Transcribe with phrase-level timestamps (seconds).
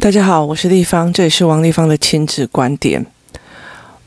[0.00, 3.04] 大家好，我是丽芳，这里是王丽芳的亲子观点。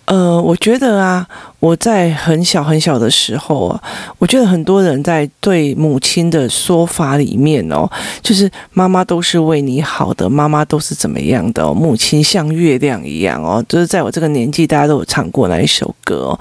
[0.05, 1.28] 呃，我觉得啊，
[1.60, 3.83] 我在很小很小的时候啊，
[4.17, 7.89] 我觉得很多人在对母亲的说法里面哦，
[8.21, 16.39] 就是妈妈都是为你好的，妈妈都是怎么样的哦，母亲像月亮一样哦，就是在我这个年纪，大家都有唱过那一首歌。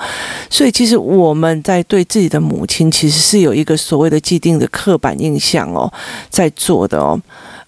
[0.48, 5.93] 所以其实我们在对自己的母亲，其实是有一个所谓的既定的刻板印象哦，
[6.30, 7.21] 在做的哦。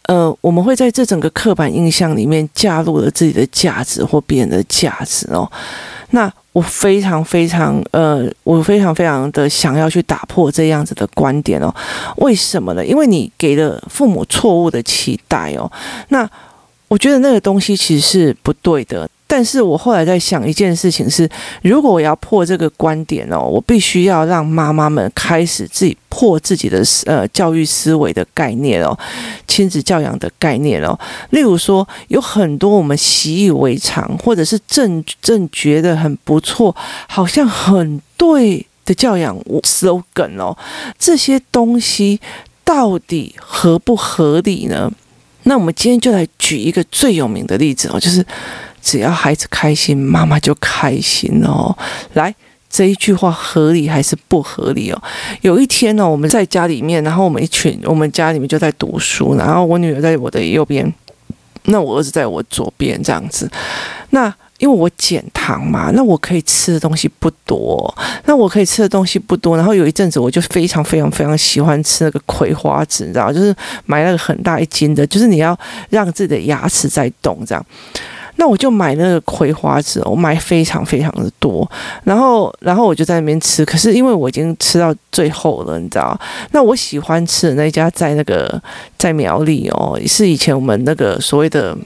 [0.07, 5.50] 呃，我们会在这整个刻板印象里面加入了自己的价值或别人的价值哦。
[6.11, 11.75] 那我非常非常呃，我非常非常的想要去打破这样子的观点哦。
[12.17, 12.85] 为什么呢？
[12.85, 15.71] 因为你给了父母错误的期待哦。
[16.09, 16.29] 那
[16.89, 19.09] 我觉得那个东西其实是不对的。
[19.35, 21.27] 但是我后来在想一件事情是，
[21.63, 28.95] 如果我要破这个观点哦，我必须要让妈妈们开始自己破自己的呃教育思维的概念哦，
[29.49, 30.99] 亲子教养的概念哦。
[31.31, 36.77] 例如说，有很多我们习以为常，或者是正正觉得很不错，
[37.09, 40.55] 好像很对的教养 slogan 哦，
[40.99, 42.21] 这些东西
[42.65, 44.93] 到底合不合理呢？
[45.45, 48.23] 那我们今天就来举一个最有名的例子哦，就是。
[48.83, 51.75] 只要孩子开心，妈妈就开心哦。
[52.14, 52.34] 来，
[52.69, 55.02] 这一句话合理还是不合理哦？
[55.42, 60.92] 有一天呢，我们在家里面，然后我们一群，我们家里面就在读书，然后我女儿在我的右边，
[61.64, 63.50] 那我儿子在我左边，这样子。
[64.10, 67.92] 那因为我减糖嘛，那我可以吃的东西不多，
[68.27, 69.56] 那我可以吃的东西不多。
[69.56, 73.55] 然后有一阵子，我就非常非常非常喜欢吃那个葵花籽，你知道，就是
[73.86, 75.58] 买那个很大一斤的，就是你要
[75.91, 77.66] 让自己的牙齿在动这样。
[78.36, 81.70] 那我就买那个葵花籽，我买非常非常的多，
[82.05, 83.64] 然后然后我就在那边吃。
[83.64, 86.19] 可是因为我已经吃到最后了，你知道？
[86.50, 88.60] 那我喜欢吃的那家在那个
[88.98, 91.77] 在苗栗哦，是以前我们那个所谓的，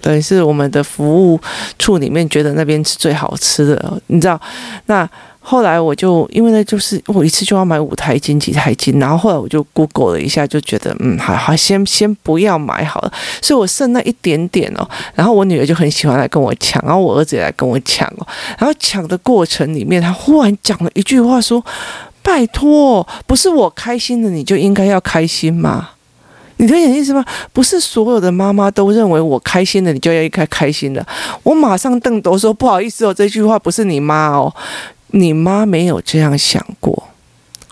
[0.00, 1.40] 对，是我们的服务
[1.78, 4.40] 处里面觉得那边是最好吃的，你知道？
[4.86, 5.08] 那。
[5.50, 13.10] 后来我就因为呢，就是我一次就要买五台斤、几台斤，然后后来我就 Google 了一下，就觉得嗯，好好先先不要买好了，
[13.40, 14.86] 所以我剩那一点点哦。
[15.14, 18.26] 然后我女儿就很喜欢来跟我抢，然后我儿子也来跟我抢哦。
[18.58, 21.64] 然后抢的过程里面，他忽然讲了一句话说
[22.22, 25.92] ：“拜托，不是我开心的，你就应该要开心吗？
[26.58, 27.24] 你理解意思吗？
[27.54, 31.06] 不是所有的妈妈都认为我开心的，你就要应该开心的。”
[31.42, 34.54] 我马上瞪头说：“不好意思哦，这句话不是你妈哦。”
[35.10, 37.08] 你妈没有这样想过，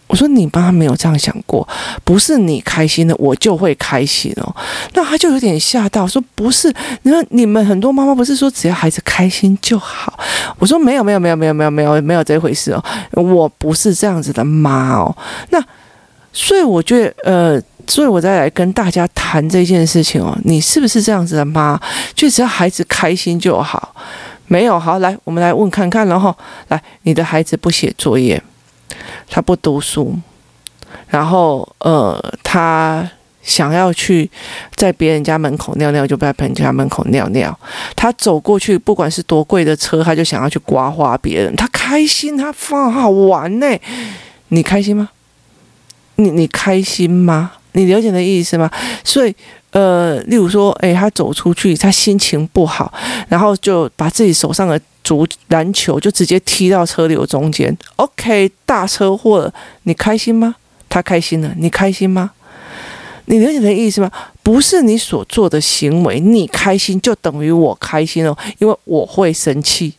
[0.06, 1.66] 我说你妈没有这样想过，
[2.04, 4.56] 不是你开心的，我就会开心哦。
[4.94, 10.18] 那他就有点吓到，说不是，你说你们很多妈妈不是说只要孩子开心就好？
[10.58, 12.82] 我说没有没有没有没有没有没有没有这回事哦，
[13.12, 15.14] 我不是这样子的妈哦。
[15.50, 15.62] 那
[16.32, 21.80] 所以我觉得呃，所以我再来跟大家谈这件事情哦，你是不是这样子的妈？
[22.14, 23.94] 就只要孩子开心就好。
[24.48, 26.34] 没有，好，来，我们来问看看，然后
[26.68, 28.40] 来，你的孩子不写作业，
[29.28, 30.14] 他不读书，
[31.08, 33.10] 然后呃，他
[33.42, 34.30] 想要去
[34.76, 37.58] 在别人家门口尿尿，就在别人家门口尿尿。
[37.96, 43.66] 他走过去，不管是多贵的车，他就想要去刮花别人，他开心，他放好玩呢。
[44.48, 45.08] 你开心吗？
[46.14, 47.52] 你你开心吗？
[47.72, 48.70] 你了解的意思吗？
[49.02, 49.34] 所以。
[49.76, 52.90] 呃，例如说，诶，他走出去，他心情不好，
[53.28, 57.76] 然后就把自己手上的足篮球就直接踢到车流中间。
[57.96, 60.54] OK，大车祸，你开心吗？
[60.88, 62.30] 他开心了，你开心吗？
[63.26, 64.10] 你了解的意思吗？
[64.42, 69.92] 不是你所做的行为，你开心就等于我开心哦，因为我会生气，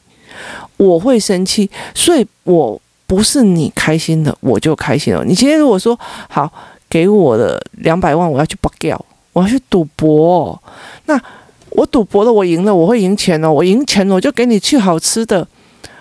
[0.78, 5.24] 我会生气，所以我不是你开心的，我就开心了。
[5.24, 5.96] 你今天如果说
[6.28, 6.52] 好，
[6.90, 9.00] 给我的两百万，我要去拔掉。
[9.38, 10.60] 我要去赌博，
[11.06, 11.22] 那
[11.70, 13.52] 我赌博了，我赢了，我会赢钱哦。
[13.52, 15.48] 我赢钱了，我就给你去好吃的，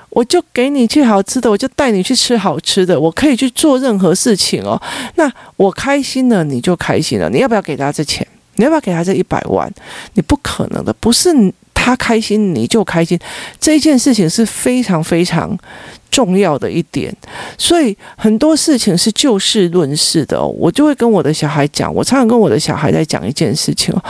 [0.08, 4.80] 我就给你去好吃的，我就带你去吃好吃的，我可以去做任何事情哦。
[5.16, 7.28] 那我开心了，你就开心了。
[7.28, 8.26] 你要不要给他这钱？
[8.54, 9.70] 你要不要给他这一百万？
[10.14, 11.34] 你不可能的，不是
[11.86, 13.16] 他开心你就开心，
[13.60, 15.56] 这件事情是非常非常。
[16.08, 17.14] 重要的一点，
[17.58, 20.42] 所以很多事情是就事论事的。
[20.42, 24.02] 我就会跟我的小孩讲，我常常跟我的小孩在讲一件事情哦。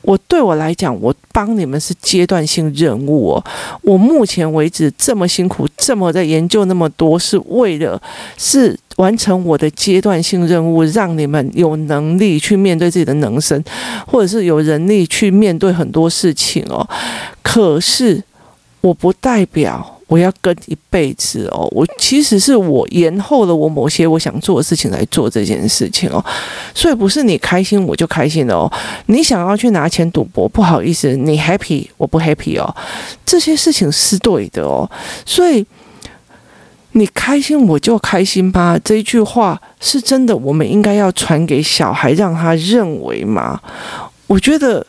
[0.00, 3.44] 我对我来讲，我帮你们是阶段性任务哦。
[3.82, 8.00] 我目前为止这么辛苦，这么在研究那么多，是为了
[8.38, 13.62] 是完成我的阶段性任务，让你们有能力去面对自己的人生，
[14.06, 16.88] 或者是有能力去面对很多事情哦。
[17.42, 18.22] 可是
[18.80, 19.96] 我不代表。
[20.10, 26.20] 我要跟一辈子哦，我其实是我延后了我某些我想做的事情来做这件事情哦，
[26.74, 28.68] 所以不是你开心我就开心的哦，
[29.06, 32.74] 你想要去拿钱赌博，不好意思，你 happy 我不 happy 哦，
[33.24, 34.90] 这些事情是对的哦，
[35.24, 35.64] 所以
[36.90, 43.60] 你开心我就开心吧，这句话是真的，我们应该要传给小孩，让他认为吗？
[44.26, 44.84] 我觉得。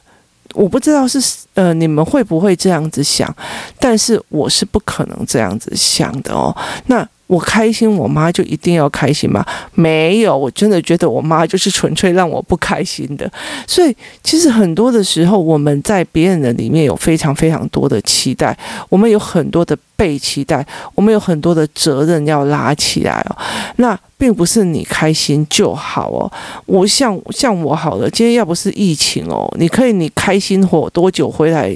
[0.53, 1.19] 我不知道是
[1.53, 3.33] 呃你们会不会这样子想，
[3.79, 6.55] 但是我是不可能这样子想的哦。
[6.87, 9.45] 那我开心，我妈就一定要开心吗？
[9.73, 13.31] 没有，我真的觉得我妈就是纯粹让我不开心的。
[13.65, 18.57] 所以其实很多的时候，我们在别人的里面有非常非常多的期待，
[18.89, 23.37] 我们有很多的被期待，我们有很多的责任要拉起来哦。
[23.77, 23.97] 那。
[24.21, 26.31] 并不是你开心就好哦，
[26.67, 31.75] 我像像我好了，今天要不是疫情哦，你可以你开心活多久回来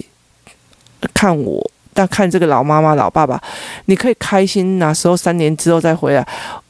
[1.12, 3.42] 看我，但看这个老妈妈老爸爸，
[3.86, 6.24] 你可以开心那时候三年之后再回来，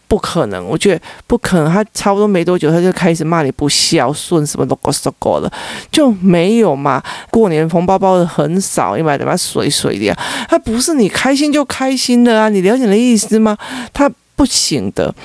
[0.07, 1.69] 不可能，我觉得不可能。
[1.69, 5.51] 他差不多没多久，他就开始骂你不孝顺，什么都搞什么了，
[5.91, 7.03] 就没有嘛。
[7.29, 10.15] 过年红包包的很少，你买的嘛水水的，
[10.47, 13.57] 他不是你开心就开心的啊，你了解的意思吗？
[13.91, 14.09] 他。
[14.37, 15.15] 不行的，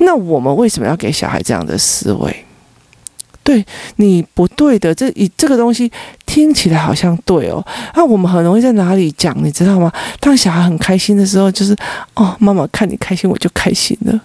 [0.00, 2.44] 那我们为什么要给小孩这样的思维？
[3.48, 3.64] 对，
[3.96, 5.90] 你不对的，这以这个东西
[6.26, 7.66] 听起来好像对哦。
[7.94, 9.90] 那我们很容易在哪里讲，你知道吗？
[10.20, 11.74] 当小孩很开心的时候，就是
[12.12, 14.20] 哦，妈妈看你开心，我就开心了。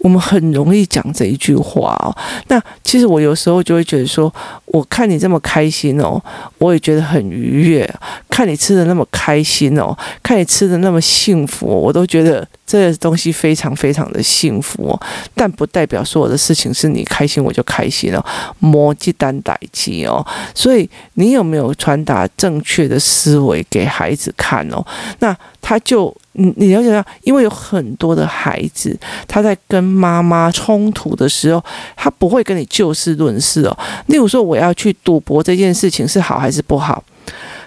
[0.00, 2.14] 我们很容易讲这一句话哦。
[2.48, 4.30] 那其实我有时候就会觉得说，
[4.72, 6.20] 我看你这么开心哦，
[6.58, 7.88] 我也觉得很愉悦。
[8.28, 15.00] 看你吃的那么开心哦，看你吃的那么幸福，我都觉得这个东西非常非常的幸福哦。
[15.34, 18.24] 但不代表所有的事情是你开心我就开心了，
[18.58, 20.26] 摩鸡单代鸡哦。
[20.54, 24.84] 所以你有没有传达正确的思维给孩子看哦？
[25.18, 26.12] 那他就。
[26.34, 28.98] 你你了解到，因为有很多的孩子，
[29.28, 31.62] 他在跟妈妈冲突的时候，
[31.94, 33.78] 他不会跟你就事论事哦。
[34.06, 37.02] 例如说，我要要去赌博这件事情是好还是不好？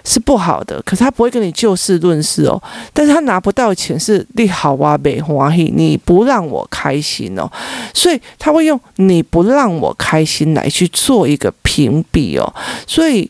[0.04, 2.62] 是不好的，可是他不会跟你就事论事哦。
[2.92, 7.50] 但是他拿不到钱是利好哇没欢喜，你不让我开心哦，
[7.92, 12.54] 所以他会用你不让我开心来去做一个评比哦。
[12.86, 13.28] 所以，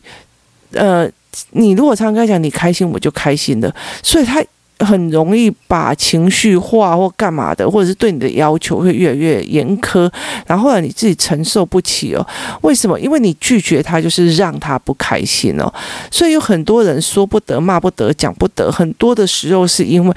[0.73, 1.09] 呃，
[1.51, 3.73] 你如果常常跟他讲你开心，我就开心的，
[4.03, 4.43] 所以他。
[4.79, 10.11] 很容易把情绪化或干嘛的，或者是对你的要求会越来越严苛，
[10.45, 12.25] 然后呢，你自己承受不起哦。
[12.61, 12.99] 为什么？
[12.99, 15.73] 因为你拒绝他，就是让他不开心哦。
[16.11, 20.15] 所以有很多人说不得、骂不得、讲不得，很多的时候是因为。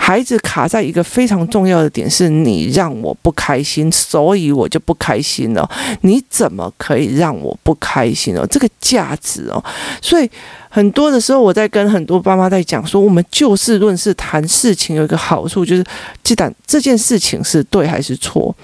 [0.00, 5.68] 孩子卡在一个非常重要的点，是你让我不开心，所以我就不开心了。
[6.02, 8.46] 你怎么可以让我不开心哦？
[8.48, 9.62] 这个价值哦，
[10.00, 10.30] 所以
[10.68, 15.84] 很多的时候，我在跟很多爸妈在讲说，我们就事论事谈事情有一个好处，就是
[16.22, 18.54] 记得这件事情是对还是错。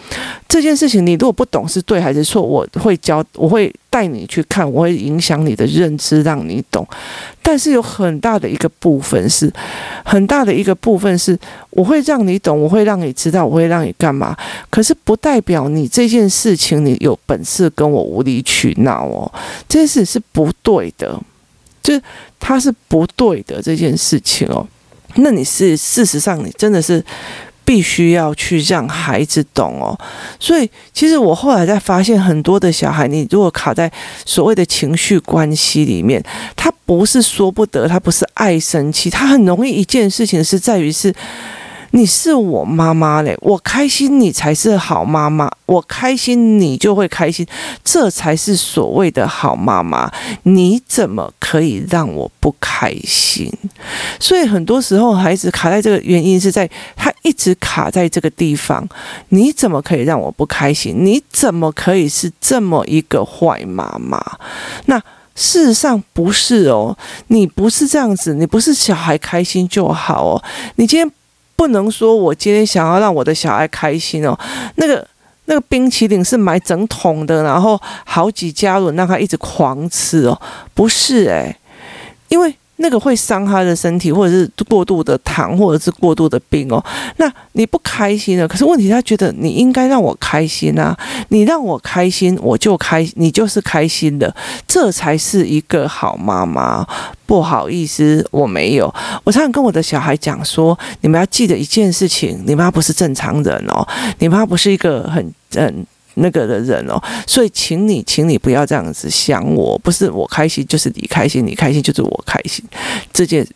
[0.48, 3.72] 这件事情你如果不懂是对还是错，我会教，我会。
[3.94, 6.84] 带你去看，我会影响你的认知，让你懂。
[7.40, 9.48] 但是有很大的一个部分是，
[10.04, 11.38] 很大的一个部分是，
[11.70, 14.36] 我会让你懂，我会让你知道，我会让你干嘛。
[14.68, 19.32] 可是不代表你这件事情你有本事跟我无理取闹哦，
[19.68, 21.16] 这件事是不对的，
[21.84, 21.94] 就
[22.40, 24.66] 他是不对的这件事情哦。
[25.14, 27.04] 那你是事实上你真的是。
[27.66, 29.98] 必须要去让孩子懂哦，
[30.38, 33.90] 所以其实我后来在发现，很多的小孩，你如果卡在
[34.26, 36.22] 所谓的情绪关系里面，
[36.55, 41.10] 他不是说不得，他不是爱生气，他很容易一件事情是在于是。
[41.94, 47.46] 你是我妈妈嘞，我开心你才是好妈妈，我开心你就会开心，
[47.84, 50.10] 这才是所谓的好妈妈。
[50.43, 53.48] 你怎么可以让我不开心？
[54.19, 58.84] 所以很多时候孩子卡在这个原因是在他一直卡在这个地方。
[59.29, 60.96] 你怎么可以让我不开心？
[61.05, 64.20] 你怎么可以是这么一个坏妈妈？
[64.86, 64.98] 那
[65.36, 66.98] 事实上不是哦，
[67.29, 70.43] 你不是这样子，你不是小孩开心就好哦，
[70.74, 71.08] 你今天。
[71.56, 74.39] 不能说我今天想要让我的小孩开心哦，
[74.77, 75.06] 那个
[75.46, 80.41] 那个冰淇淋是买整桶的，然后好几加仑让他一直狂吃哦，
[80.75, 81.56] 不是诶，
[82.29, 82.55] 因为。
[82.76, 86.84] 那个会伤他的身体，或者是过度的糖，或者是过度的冰哦。
[87.19, 90.96] 那你不开心了，可是问题他觉得你应该让我开心啊，
[91.28, 94.34] 你让我开心，我就开，你就是开心的，
[94.66, 96.86] 这才是一个好妈妈。
[97.26, 98.93] 不好意思，我没有。
[99.24, 103.86] 我常常跟我的小孩讲说，你们要记得一件事情，你妈不是正常人哦，
[104.19, 105.86] 你妈不是一个很很。
[106.16, 112.64] 那个的人哦，所以请你，请你不要这样子想我，不是我开心就是你开心，你开心就是我开心，
[113.12, 113.46] 这件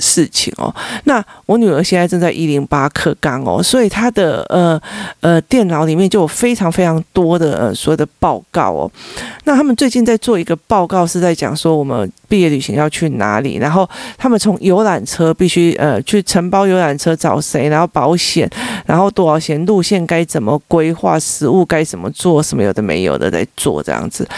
[0.00, 0.74] 事情哦。
[1.04, 4.80] 那我女儿现在正在一零八课纲哦，所以她的呃
[5.20, 8.90] 呃电脑里面就有非常非常多的呃所有的报告哦。
[9.44, 18.48] 那他们最近在做一个报告，是在讲说我们毕业旅行要去哪里，然后他们从游览车必须呃去承包游览车找谁，然后保险，
[18.86, 24.28] 然后多少钱，路线该怎么规划，食物该怎么做，什么有的没有的在做这样子，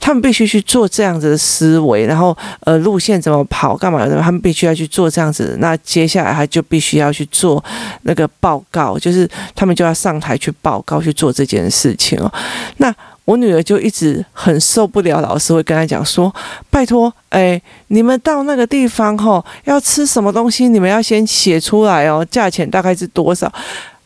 [0.00, 5.56] 他们必须去做这样子的思维，然后呃路线怎么跑，干嘛的，他们必须要去做这样子。
[5.60, 7.62] 那接下来他就必须要去做
[8.04, 12.32] 那个报告，就是他们就要上台去报告去做这件事情哦。
[12.78, 12.92] 那
[13.26, 16.34] 我女儿就一直很受不了，老师会跟她讲说
[16.70, 23.46] ：“拜托，哎，你们到那个地方吼，要吃什么东西，你们要先写出来哦，价钱大概是多少？”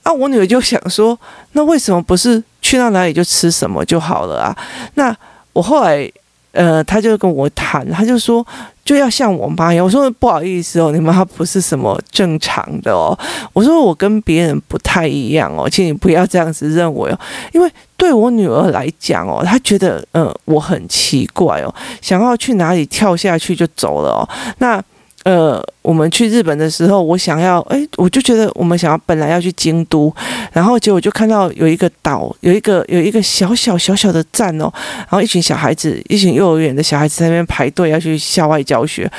[0.03, 1.19] 啊，我女儿就想说
[1.53, 4.57] ：“那为什么不是去到哪里就吃什么就好了啊？”
[4.95, 5.17] 那
[5.53, 6.11] 我后来。
[6.53, 8.43] 呃，他就跟我谈，他就说
[8.87, 9.85] 就要像我妈一样。
[9.85, 13.19] 我说不好意思哦，你妈不是什么正常的哦。
[13.53, 17.21] 我说我跟别人不太一样哦，请你不要这样子认为哦。
[17.53, 24.29] 因为对我女儿来讲哦，她觉得嗯、我很奇怪哦，想要去哪里跳下去就走了哦。
[24.59, 24.83] 那。
[25.27, 30.15] 呃，我们去日本的时候，我想要，哎，我就觉得我们想要本来要去京都，
[30.53, 39.11] 然后结果就看到有一个岛，有一个有一个小小小小的站哦，然后一群小孩子，一群幼儿园的小孩子在那边排队要去校外教学，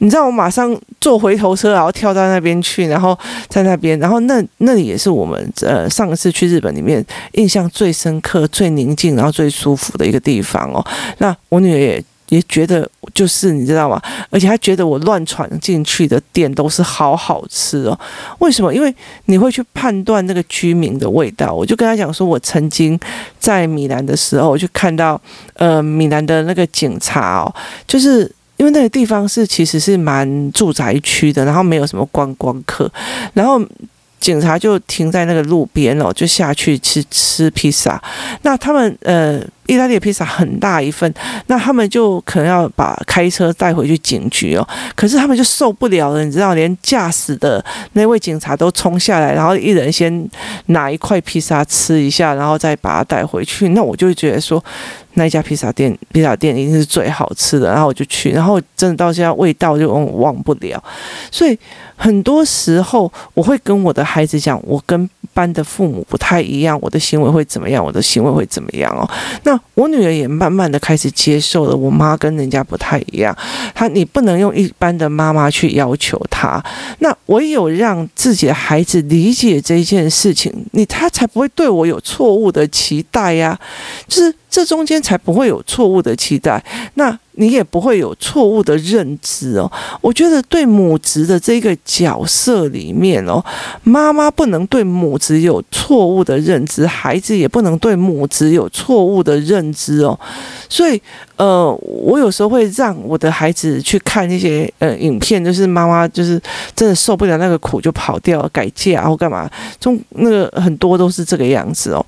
[0.00, 3.18] 你知道，我马上坐回头车，然后跳到那边去，然后
[3.48, 7.02] 在那边，然后那那里也是我们呃上一次去日本里面
[7.32, 10.84] 印象最深刻、最宁静，然后最舒服的一个地方哦。
[11.16, 12.04] 那我女儿也。
[12.34, 14.00] 也觉得就是你知道吗？
[14.30, 17.98] 而且他觉得我乱闯进去的店都是好好吃哦。
[18.38, 18.74] 为什么？
[18.74, 18.94] 因为
[19.26, 21.52] 你会去判断那个居民的味道。
[21.52, 22.98] 我就跟他讲说，我曾经
[23.38, 25.20] 在米兰的时候，我就看到
[25.54, 27.54] 呃米兰的那个警察哦，
[27.86, 32.90] 就是因为那个地方是其实是蛮住宅区的，然后没有什么观光客，
[33.32, 33.60] 然后。
[34.24, 38.02] 警察就停在那个路边哦，就下去吃吃披萨。
[38.40, 41.12] 那他们呃，意大利披萨很大一份，
[41.48, 44.66] 那他们就可能要把开车带回去警局哦。
[44.94, 47.62] 可是他们就受不了了，你知道，连驾驶的
[47.92, 50.26] 那位警察都冲下来，然后一人先
[50.68, 53.68] 拿一块披萨吃一下，然后再把它带回去。
[53.68, 54.64] 那我就觉得说。
[55.16, 60.82] 那一家披萨店，披萨店一定是最好吃的，然后我就去，然后真的到现在味道就忘不了。
[61.30, 61.56] 所以
[61.96, 69.08] 很多时候我会跟我的孩子讲，我跟班的父母不太一样，我的行为会怎么样，我的行为会怎么样哦。
[69.42, 73.36] 那我女儿也慢慢的开始接受了，我妈跟人家不太一样，
[73.74, 76.62] 她你不能用一般的妈妈去要求她。
[76.98, 83.58] 那唯有让自己的孩子理解这件事情，你他才不会对我有错误的期待呀，
[84.06, 84.34] 就是。
[84.54, 89.70] 这中间才不会有错误的期待，那你也不会有错误的认知哦。
[90.00, 93.44] 我觉得对母职的这个角色里面哦，
[93.82, 100.18] 妈妈不能对母职有错误的认知，孩子也不能对母职有错误的认知哦。
[100.68, 101.00] 所以，
[101.36, 106.40] 呃，我有时候会让我的孩子去看那些呃影片，就是妈妈就是
[106.74, 112.04] 真的受不了那个苦就跑掉改嫁或干嘛，中那个很多都是这个样子哦。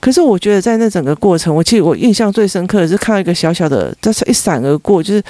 [0.00, 5.22] 可是我觉得在那整个过程，我其实我印象最深刻的是看到一个小小的，它是一闪而过，就是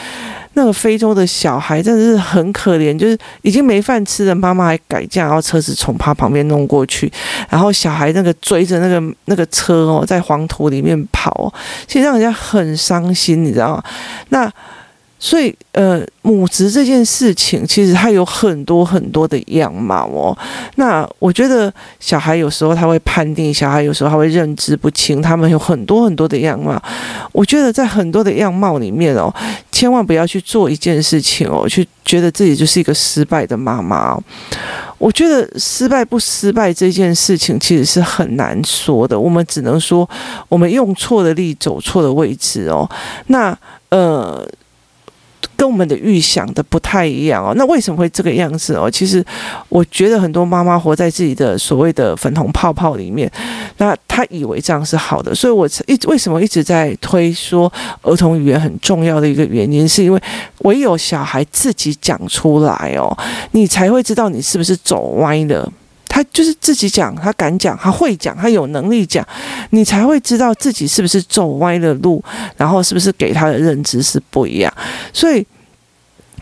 [0.54, 7.10] 那个非洲的小孩真的是很可怜，就是已经没饭吃了，妈妈还改嫁，然后车子从他旁边弄过去，
[7.48, 11.52] 然后小孩那个追着那个那个车哦，在黄土里面跑，
[11.87, 13.82] 其实让人家很伤心，你知道吗？
[14.28, 14.52] 那。
[15.20, 20.37] 所以，呃，母职这件事情，其实它有很多很多的样貌哦。
[20.76, 26.80] 那我觉得小孩有时候他会判定，小孩有时候他会认知不清，他们有很多很多的样貌。
[27.32, 29.34] 我觉得在很多的样貌里面哦，
[29.72, 34.16] 千万不要去做一件事情哦，去觉得自己就是一个失败的妈妈。
[34.98, 40.08] 我觉得失败不失败这件事情其实是很难说的，我们只能说
[40.48, 42.88] 我们用错了力，走错了位置哦。
[43.26, 43.58] 那，
[43.88, 44.48] 呃。
[45.58, 48.88] 跟我们的预想的不太一样哦，那为什么会这个样子哦？
[48.88, 49.22] 其实
[49.68, 53.28] 我觉得很多妈妈活在自己的所谓的粉红泡泡里面，
[53.78, 57.70] 那她以为这样是好的，所以我一为什么一直在推说
[58.02, 60.22] 儿童语言很重要的一个原因，是因为
[60.58, 63.12] 唯有小孩自己讲出来哦，
[63.50, 65.68] 你才会知道你是不是走歪了。
[66.18, 69.25] 他就是自己讲，他敢讲，他会讲，他有能力讲，
[69.70, 72.20] 你才会知道自己是不是走歪了路，
[72.56, 74.72] 然后是不是给他的认知是不一样，
[75.12, 75.46] 所以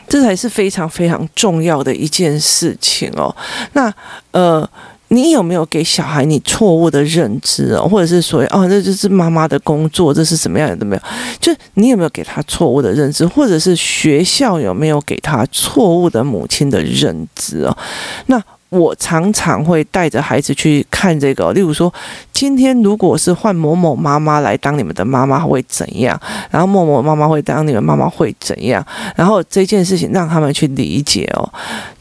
[0.09, 3.37] 这才是非常非常重要的一件事情哦。
[3.75, 3.93] 那
[4.31, 4.67] 呃，
[5.09, 11.03] 你有没有给小孩你错误的认知哦，或者是说哦，这就是妈妈的工作，这是什么样的没有？
[11.39, 17.77] 就你有没有给他错误的认知，或者是学校有没有给他错误的母亲的认知哦？
[18.29, 18.43] 那。
[18.69, 21.93] 我常常会带着孩子去看这个，例如说，
[22.33, 26.21] 今天如果是换某某妈妈来当你们的妈妈会怎样？
[26.51, 28.85] 然后某某妈妈会当你们妈妈会怎样？
[29.15, 31.49] 然后这件事情让他们去理解哦。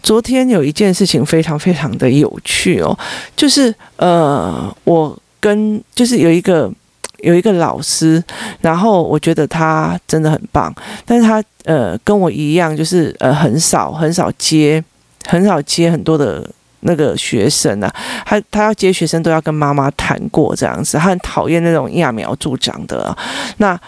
[0.02, 2.98] 昨天有一件事情非常非常的有趣哦，
[3.36, 6.72] 就是呃，我跟就是有一个
[7.20, 8.24] 有一个老师，
[8.62, 10.74] 然后我觉得他真的很棒，
[11.06, 14.84] 但是他呃跟我一样，就是呃很少很少接
[15.28, 16.48] 很少接很多的。
[16.88, 17.92] 那个学生啊，
[18.28, 23.18] 他他要接学生都要跟妈妈谈过这样子，他很讨厌那种揠苗助长的啊。
[23.58, 23.80] 那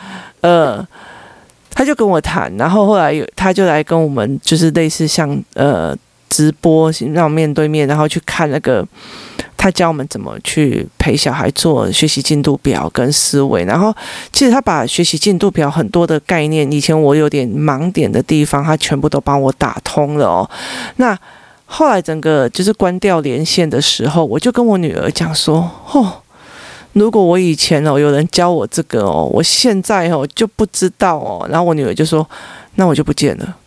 [0.41, 0.83] 呃，
[1.69, 5.95] 他就跟我谈，然后后来有他就来跟我们，就是类似像呃
[6.37, 8.87] 直播，让面对面，然后去看那个
[9.57, 13.65] 他教我们怎么去陪小孩做学习进度表跟思维。
[13.65, 13.91] 然后
[14.31, 20.47] 其实他把学习进度表很多的概念，以前我有点盲点的地方，他全部都帮我打通了哦。
[20.97, 21.17] 那
[21.65, 26.21] 后来整个就是关掉连线的时候，我就跟我女儿讲说：“哦，
[26.93, 32.29] 如果我以前哦有人教我这个哦，我现在哦就不知道哦。”然后我女儿就说
[32.75, 33.57] ：“那我就不见了。”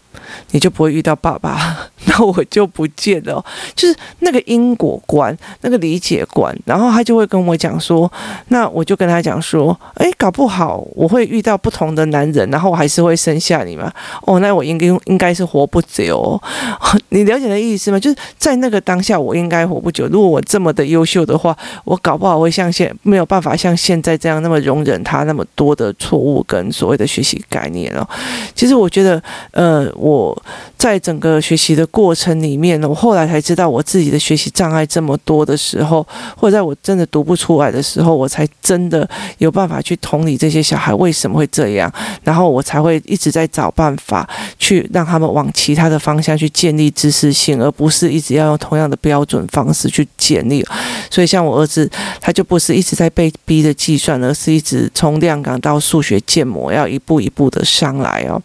[0.51, 3.45] 你就不会遇到爸爸， 那我就不见了。
[3.75, 8.11] 就是那个因果观，那个理解观，然后他就会跟我讲说，
[8.49, 13.93] 那我就跟他讲说，诶，搞不好我会遇到不同的男人，然后我还是会生下你嘛。
[14.23, 16.41] 哦，那我应该应该是活不久。
[17.11, 17.99] 你了解的意思吗？
[17.99, 20.07] 就是在那个当下，我应该活不久。
[20.09, 28.07] 如果我这么的优秀的话，我搞不好会像现没有办法像现在这样那么容忍他那么多的错误跟所谓的学习概念哦。
[28.55, 29.23] 其实我觉得，
[29.53, 30.20] 呃，我。
[30.21, 30.43] 我
[30.77, 39.09] 在整个学习的过程里面呢，我后来才知道我自己的学习障碍这么多的时候，或者在我真的读不出来的时候，我才真的
[39.39, 50.65] 有办法去同理这些小孩为什么会这样，然后我才会一直在找办法去让他们往其他的方向去建立知识性，而不是一直要用同样的标准方式去建立。
[51.11, 58.41] 所以像我儿子，他就不是一直在被逼着计算，而是一直从量感到数学建模，要一步一步的上来哦。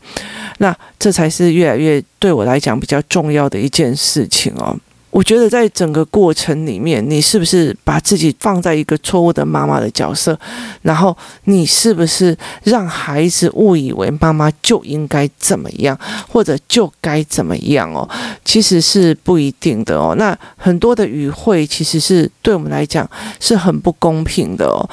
[0.58, 4.76] 那这才是越来越对我来讲比较重要的一件事情哦。
[5.12, 10.38] 我觉得在整个过程里面，你是不是把自己放在一个错误的妈妈的角色？
[10.82, 11.16] 然后
[11.46, 18.06] 你是不是让孩子误以为妈妈就应该怎么样，或者就该怎么样哦？
[18.44, 20.14] 其实是不一定的哦。
[20.18, 24.84] 那很多的语汇其实是对我们来讲是很不公平的哦。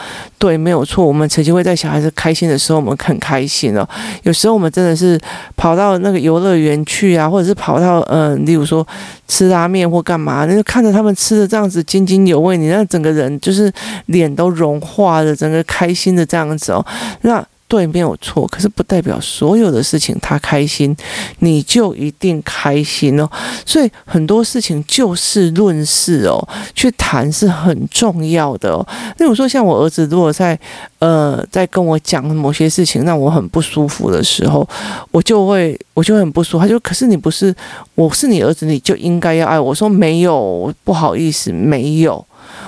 [0.42, 1.07] 对，没有错。
[1.07, 3.88] 我们曾经会在小孩子开心的时候，我们很开心哦。
[4.24, 5.16] 有时候我们真的是
[5.57, 8.85] 跑到那个游乐园去啊，或者是跑到嗯、例如说
[9.28, 13.72] 吃拉面或干嘛，那就看着他们吃的这样子津津有味，你那整个人就是
[14.07, 16.85] 脸都融化了，整个开心的这样子哦，
[17.20, 17.46] 那。
[17.72, 20.94] 对，没有错，可是不代表所有的事情他开心，
[21.38, 23.26] 你就一定开心哦。
[23.64, 28.87] 所以很多事情就事论事哦，去谈是很重要的哦。
[29.16, 30.58] 例如说，像我儿子，如果在
[30.98, 34.68] 呃在跟我讲某些事情让我很不舒服的时候，
[35.11, 36.64] 我就会我就会很不舒服。
[36.64, 37.54] 他就可是你不是，
[37.94, 39.70] 我是你儿子，你就应该要爱我。
[39.70, 42.22] 我说没有，不好意思，没有。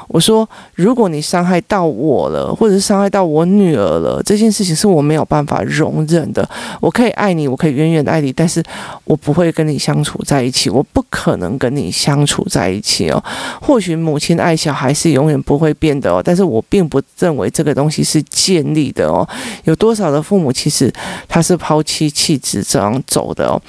[0.09, 6.49] 我说，如果你伤害到我了，或者是伤害到我女儿了，这件事情是我没有办法容忍的。
[6.81, 8.63] 我可以爱你，我可以远远爱你，但是
[9.05, 13.23] 我不会跟你相处在一起，我不可能跟你相处在一起哦。
[13.61, 19.27] 或许母亲爱小孩是永远不会变的哦，但是我并不认为这个东西是建立的哦。
[19.65, 20.93] 有多少的父母其实
[21.29, 23.61] 他是抛妻弃子这样走的哦？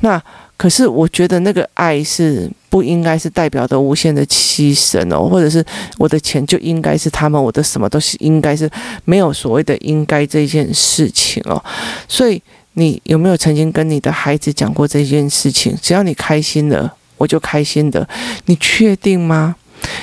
[0.00, 0.20] 那。
[0.54, 5.62] 可是我觉得那个爱是不应该是代表的无限的牺牲哦，或者是
[5.98, 8.68] 我的钱就应该是他们，我的什么都是应该是
[9.04, 11.62] 没有所谓的应该这件事情哦。
[12.08, 15.76] 所以你有没有曾经跟你的孩子讲过这件事情？
[15.82, 18.08] 只要你开心了，我就开心的。
[18.46, 19.54] 你确定吗？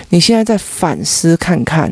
[0.09, 1.91] 你现在在反思看看，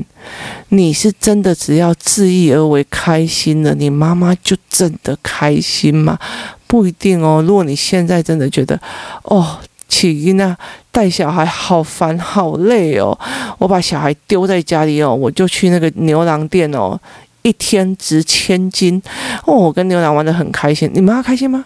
[0.69, 6.19] 你是真的只要自意而为开心了，你妈妈就真的开心吗？
[6.67, 7.43] 不一定哦。
[7.47, 8.79] 如果你现在真的觉得，
[9.23, 9.57] 哦，
[9.87, 10.57] 起因啊，
[10.91, 13.17] 带小孩好烦好累哦，
[13.57, 16.99] 我把小孩丢在家里哦，我就去那个牛郎店哦，
[17.41, 19.01] 一天值千金
[19.45, 20.89] 哦，我跟牛郎玩的很开心。
[20.93, 21.65] 你妈开心吗？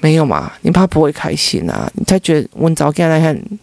[0.00, 3.58] 没有嘛，你怕不会开心啊，你才觉得温早该来很，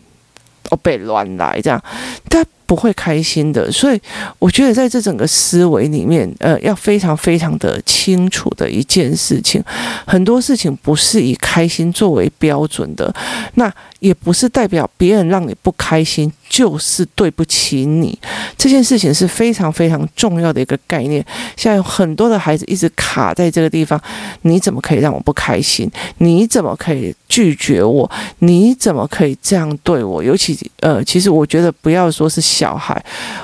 [0.70, 1.84] 哦被乱来这样，
[2.30, 4.02] 他不会开心的，所以
[4.40, 9.62] 我觉得在这整个思维里面，呃，要非常非常的清楚的一件事情，
[10.08, 13.14] 很多事情不是以开心作为标准的，
[13.56, 18.18] 那也不是代表别人让你不开心就是对不起你。
[18.58, 21.24] 这件事情是非常非常重要的一个概念。
[21.58, 24.02] 现在有很多的孩子一直卡在这个地方，
[24.44, 25.90] 你怎么可以让我不开心？
[26.20, 28.12] 你怎么可以拒绝我？
[28.40, 30.22] 你怎么可以这样对我？
[30.22, 33.04] 尤其呃，其实我觉得不要说是小孩，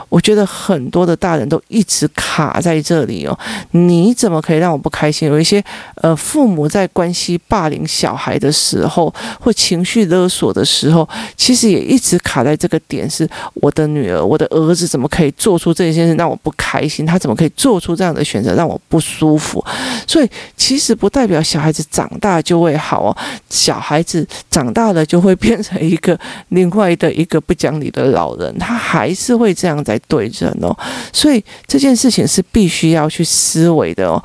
[0.09, 3.37] 我觉得很多的大人都一直卡在这里哦。
[3.71, 5.29] 你怎么可以让我不开心？
[5.29, 5.63] 有一些
[5.95, 17.05] 呃，父母在关系霸凌小孩的时候，或情绪勒索的时候，其实也一直卡在这个点：是我的女儿、我的儿子怎么可以做出这些事让我不开心？
[17.05, 19.63] 他怎么可以做出这样的选择让我不舒服？
[20.07, 23.17] 所以其实不代表小孩子长大就会好哦，
[23.49, 26.19] 小孩子长大了就会变成一个
[26.49, 30.75] 另外的一个不讲理的老人，他还是会这样在对人哦。
[31.11, 34.23] 所以这件事情是必须要去思维的哦。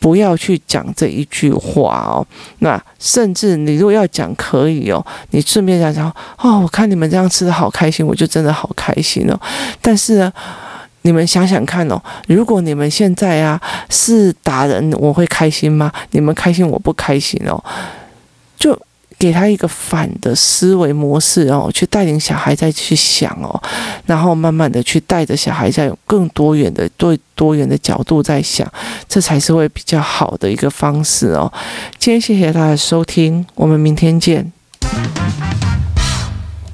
[0.00, 2.26] 不要去讲这一句话哦。
[2.58, 5.02] 那甚至你如果要讲，可以哦。
[5.30, 9.40] 你顺便讲讲哦，我看你们这样吃的好开心，我就真的好开心哦。
[9.80, 10.30] 但是呢，
[11.02, 15.90] 你们想想看哦，如果你们现在啊是打人，我会开心吗？
[16.10, 17.64] 你们开心，我不开心哦。
[19.24, 23.58] 给他一个反的思维模式哦，去带领小孩再去想哦，
[24.04, 28.70] 然后慢慢的去带着小孩再有更多元的对多元的角度在想，
[29.08, 31.50] 这才是会比较好的一个方式哦。
[31.98, 34.52] 今天谢谢大家收听，我们明天见。